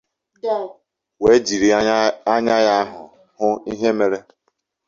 wee 1.21 1.39
jiri 1.45 1.69
anya 2.37 2.57
ya 2.67 2.77
hụ 3.35 3.47
ihe 3.73 3.89
mere 3.97 4.19